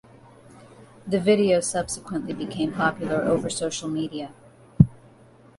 [1.05, 4.33] The video subsequently became popular over social media.